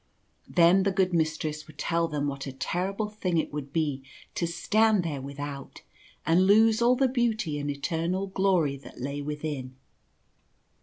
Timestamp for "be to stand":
3.71-5.03